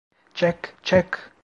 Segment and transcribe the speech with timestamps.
[0.33, 1.07] Çek, çek!